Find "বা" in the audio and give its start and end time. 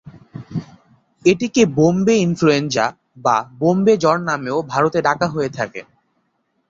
3.25-3.37